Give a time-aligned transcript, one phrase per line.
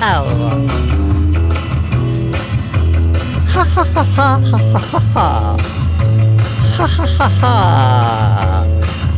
[0.00, 0.24] how.
[3.52, 4.58] Ha ha ha ha ha
[4.92, 5.28] ha ha.
[6.76, 7.54] Ha ha ha ha.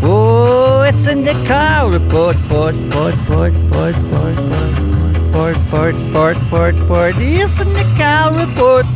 [0.02, 4.36] Oh, it's in the car report, port, port, port, port, port,
[5.32, 7.14] port, port, port, port, port.
[7.18, 8.86] It's in the car report.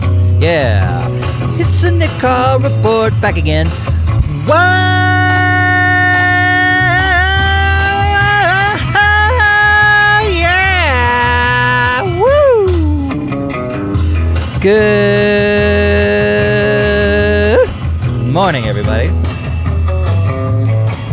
[0.41, 1.09] Yeah,
[1.61, 3.13] it's in the car report.
[3.21, 3.69] Back again.
[4.49, 5.14] Wow,
[14.65, 14.73] Good
[18.33, 19.09] morning, everybody.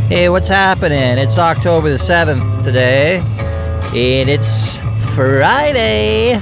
[0.07, 1.17] Hey, what's happening?
[1.17, 3.17] It's October the 7th today,
[3.93, 4.77] and it's
[5.13, 6.39] Friday.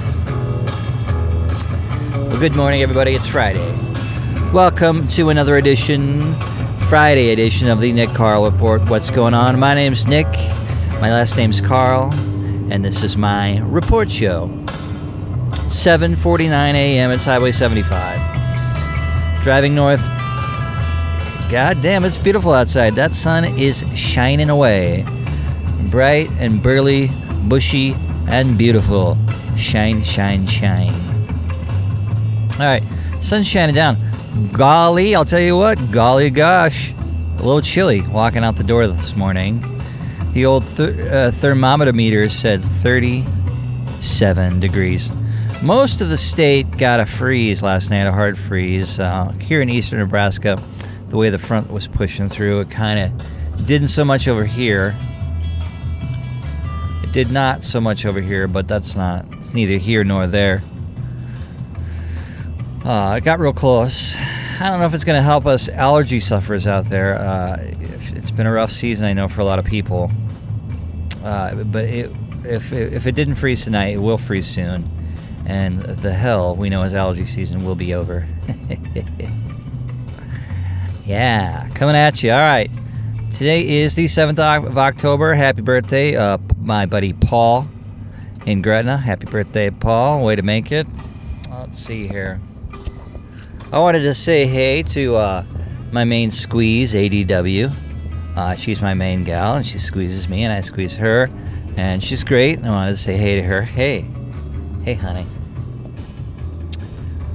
[2.14, 3.16] Well, good morning, everybody.
[3.16, 3.76] It's Friday.
[4.54, 6.40] Welcome to another edition,
[6.90, 8.88] Friday edition of the Nick Carl Report.
[8.88, 9.58] What's going on?
[9.58, 10.28] My name's Nick.
[11.02, 12.14] My last name's Carl,
[12.72, 14.59] and this is my report show.
[15.70, 17.12] 7:49 a.m.
[17.12, 19.44] It's Highway 75.
[19.44, 20.02] Driving north.
[21.50, 22.95] God damn, it's beautiful outside.
[22.95, 25.06] That sun is shining away.
[25.89, 27.11] Bright and burly,
[27.48, 27.95] bushy,
[28.28, 29.17] and beautiful.
[29.56, 30.94] Shine, shine, shine.
[32.59, 32.83] All right,
[33.20, 33.98] sun's shining down.
[34.52, 39.16] Golly, I'll tell you what, golly gosh, a little chilly walking out the door this
[39.16, 39.64] morning.
[40.33, 45.11] The old th- uh, thermometer meter said 37 degrees.
[45.62, 48.98] Most of the state got a freeze last night, a hard freeze.
[48.98, 50.58] Uh, here in eastern Nebraska,
[51.10, 54.96] the way the front was pushing through, it kind of didn't so much over here.
[57.04, 60.64] It did not so much over here, but that's not, it's neither here nor there.
[62.86, 64.16] Uh, it got real close.
[64.62, 67.20] I don't know if it's going to help us allergy sufferers out there.
[67.20, 67.58] Uh,
[68.16, 70.10] it's been a rough season, I know, for a lot of people.
[71.22, 72.10] Uh, but it,
[72.45, 74.89] if, if it didn't freeze tonight, it will freeze soon.
[75.45, 78.27] And the hell we know as allergy season will be over.
[81.05, 82.32] yeah, coming at you.
[82.32, 82.70] All right.
[83.32, 85.33] Today is the 7th of October.
[85.33, 87.67] Happy birthday, uh, my buddy Paul
[88.45, 88.98] in Gretna.
[88.98, 90.26] Happy birthday, Paul.
[90.26, 90.88] Way to make it.
[91.50, 92.42] Let's see here.
[93.71, 95.45] I wanted to say hey to uh,
[95.92, 97.71] my main squeeze, ADW.
[98.36, 101.30] Uh, she's my main gal, and she squeezes me, and I squeeze her,
[101.77, 102.64] and she's great.
[102.64, 103.61] I wanted to say hey to her.
[103.61, 104.10] Hey,
[104.89, 105.27] hey, honey.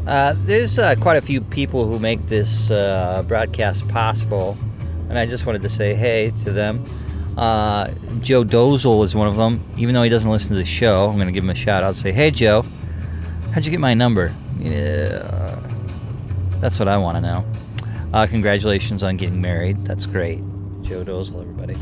[0.09, 4.59] Uh, there's uh, quite a few people who make this uh, broadcast possible,
[5.09, 6.85] and I just wanted to say hey to them.
[7.39, 9.65] Uh, Joe Dozel is one of them.
[9.77, 11.85] Even though he doesn't listen to the show, I'm going to give him a shout
[11.85, 11.95] out.
[11.95, 12.65] Say, hey, Joe,
[13.53, 14.35] how'd you get my number?
[14.59, 15.61] Yeah,
[16.59, 17.45] that's what I want to know.
[18.13, 19.85] Uh, congratulations on getting married.
[19.85, 20.41] That's great.
[20.83, 21.79] Joe Dozel, everybody.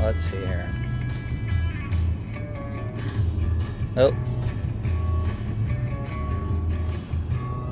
[0.00, 0.73] Let's see here.
[3.96, 4.10] Oh.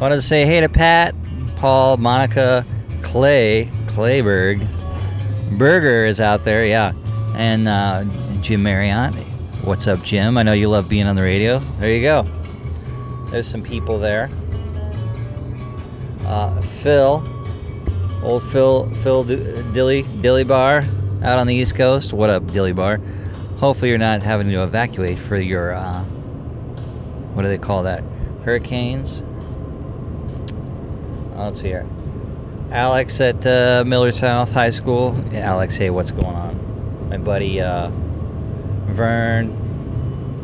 [0.00, 1.14] Wanted to say hey to Pat,
[1.56, 2.66] Paul, Monica,
[3.02, 4.68] Clay, Clayberg.
[5.58, 6.92] Burger is out there, yeah.
[7.34, 8.04] And uh,
[8.40, 9.14] Jim Marriott.
[9.64, 10.36] What's up, Jim?
[10.38, 11.60] I know you love being on the radio.
[11.78, 12.26] There you go.
[13.30, 14.30] There's some people there.
[16.24, 17.24] Uh, Phil,
[18.22, 20.84] old Phil, Phil D- Dilly, Dilly Bar
[21.22, 22.12] out on the East Coast.
[22.12, 23.00] What up, Dilly Bar?
[23.62, 26.02] Hopefully, you're not having to evacuate for your, uh,
[27.32, 28.02] what do they call that?
[28.44, 29.22] Hurricanes?
[31.36, 31.86] Uh, let's see here.
[32.72, 35.14] Alex at uh, Millard South High School.
[35.30, 37.08] Yeah, Alex, hey, what's going on?
[37.08, 37.90] My buddy uh,
[38.86, 39.56] Vern.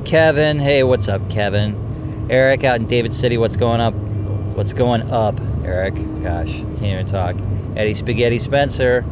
[0.04, 2.28] Kevin, hey, what's up, Kevin?
[2.30, 3.94] Eric out in David City, what's going up?
[3.94, 5.96] What's going up, Eric?
[6.22, 7.34] Gosh, can't even talk.
[7.74, 9.04] Eddie Spaghetti Spencer,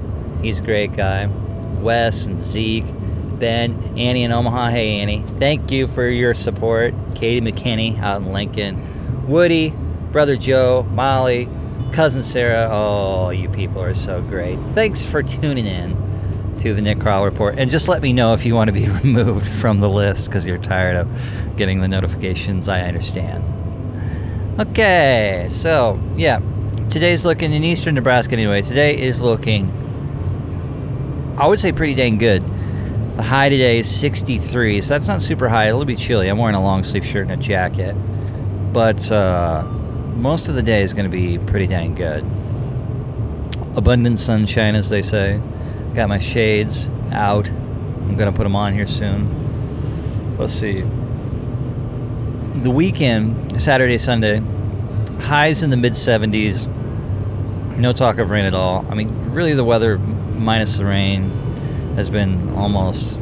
[0.43, 1.27] he's a great guy.
[1.81, 2.85] Wes and Zeke,
[3.39, 5.23] Ben, Annie in Omaha, hey Annie.
[5.39, 6.95] Thank you for your support.
[7.15, 9.27] Katie McKinney out in Lincoln.
[9.27, 9.73] Woody,
[10.13, 11.49] Brother Joe, Molly,
[11.93, 12.69] cousin Sarah.
[12.71, 14.59] Oh, you people are so great.
[14.71, 17.59] Thanks for tuning in to the Nick Crawl Report.
[17.59, 20.47] And just let me know if you want to be removed from the list because
[20.47, 21.09] you're tired of
[21.57, 22.69] getting the notifications.
[22.69, 23.43] I understand.
[24.59, 26.41] Okay, so yeah,
[26.89, 28.63] today's looking in eastern Nebraska anyway.
[28.63, 29.71] Today is looking,
[31.39, 32.43] I would say, pretty dang good.
[33.17, 35.69] The high today is 63, so that's not super high.
[35.69, 36.29] It'll be chilly.
[36.29, 37.95] I'm wearing a long sleeve shirt and a jacket.
[38.75, 39.65] But, uh,
[40.17, 42.23] most of the day is going to be pretty dang good.
[43.75, 45.41] Abundant sunshine, as they say.
[45.95, 47.49] Got my shades out.
[47.49, 50.37] I'm going to put them on here soon.
[50.37, 50.83] Let's see.
[52.63, 54.43] The weekend, Saturday, Sunday,
[55.21, 56.67] highs in the mid 70s,
[57.79, 58.85] No talk of rain at all.
[58.91, 61.31] I mean, really, the weather minus the rain
[61.97, 63.19] has been almost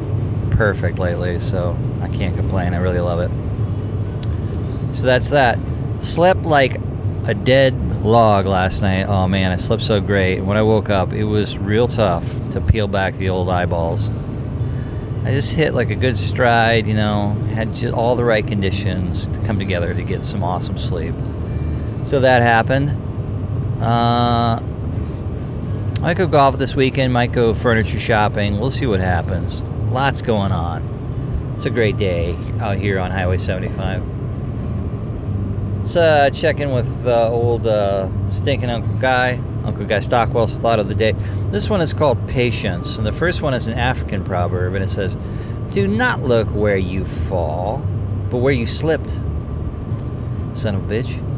[0.51, 2.75] perfect lately, so I can't complain.
[2.75, 3.31] I really love it.
[4.97, 5.59] So that's that.
[6.01, 6.81] Slept like
[7.27, 9.05] a dead log last night.
[9.05, 10.41] Oh man, I slept so great.
[10.41, 14.11] When I woke up, it was real tough to peel back the old eyeballs.
[15.25, 19.39] I just hit like a good stride, you know, had all the right conditions to
[19.47, 21.15] come together to get some awesome sleep.
[22.05, 22.91] So that happened.
[23.83, 24.34] Uh,
[26.05, 28.61] might go golf this weekend, might go furniture shopping.
[28.61, 29.63] We'll see what happens.
[29.91, 30.83] Lots going on.
[31.55, 34.03] It's a great day out here on Highway 75.
[35.79, 39.41] Let's uh, check in with uh, old uh, stinking Uncle Guy.
[39.65, 41.13] Uncle Guy Stockwell's thought of the day.
[41.51, 44.91] This one is called Patience, and the first one is an African proverb, and it
[44.91, 45.17] says,
[45.71, 47.79] Do not look where you fall,
[48.29, 49.09] but where you slipped.
[50.53, 51.34] Son of a bitch.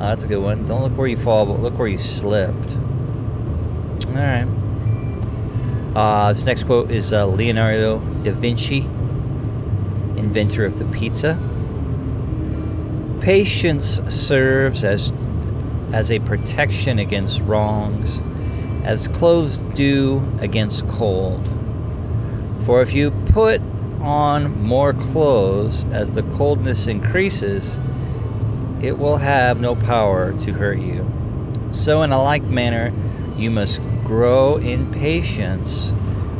[0.00, 0.64] Uh, that's a good one.
[0.64, 2.74] Don't look where you fall, but look where you slipped.
[4.06, 4.46] All right.
[5.94, 8.78] Uh, this next quote is uh, Leonardo da Vinci,
[10.16, 11.38] inventor of the pizza.
[13.20, 15.12] Patience serves as
[15.92, 18.22] as a protection against wrongs,
[18.84, 21.46] as clothes do against cold.
[22.64, 23.60] For if you put
[24.00, 27.78] on more clothes as the coldness increases,
[28.82, 31.06] it will have no power to hurt you.
[31.72, 32.92] So, in a like manner,
[33.36, 35.92] you must grow in patience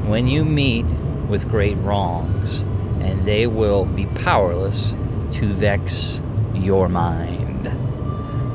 [0.07, 0.85] when you meet
[1.29, 2.63] with great wrongs,
[3.03, 4.95] and they will be powerless
[5.33, 6.21] to vex
[6.55, 7.71] your mind.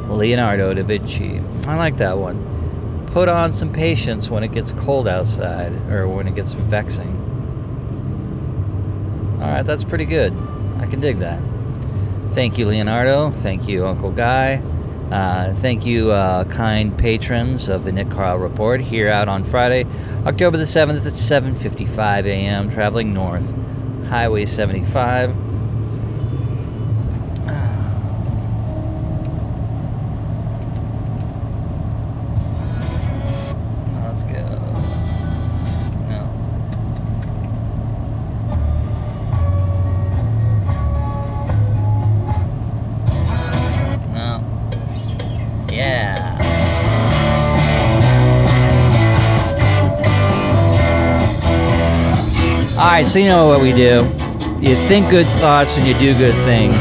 [0.10, 1.42] Leonardo da Vinci.
[1.68, 2.44] I like that one.
[3.08, 7.22] Put on some patience when it gets cold outside, or when it gets vexing.
[9.40, 10.34] Alright, that's pretty good.
[10.80, 11.40] I can dig that.
[12.36, 13.32] Thank you, Leonardo.
[13.32, 14.62] Thank you, Uncle Guy.
[15.10, 19.86] Uh, thank you, uh, kind patrons of the Nick Carl Report here out on Friday,
[20.26, 23.50] October the 7th at 7.55 a.m., traveling north,
[24.10, 25.34] Highway 75.
[52.96, 54.06] Alright, so you know what we do.
[54.62, 56.78] You think good thoughts and you do good things.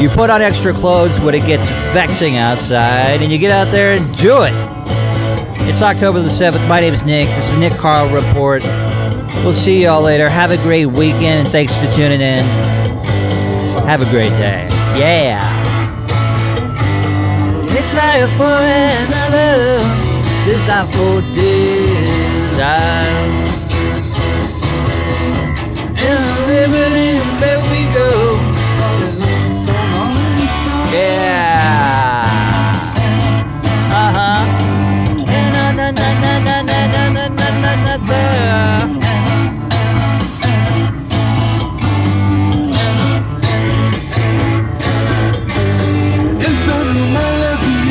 [0.00, 3.94] You put on extra clothes when it gets vexing outside, and you get out there
[3.94, 4.54] and do it.
[5.68, 6.66] It's October the 7th.
[6.66, 7.26] My name is Nick.
[7.26, 8.64] This is Nick Carl Report.
[9.44, 10.30] We'll see y'all later.
[10.30, 12.42] Have a great weekend, and thanks for tuning in.
[13.84, 14.66] Have a great day.
[14.96, 15.44] Yeah.
[17.66, 19.84] Desire for another,
[20.46, 21.10] desire for.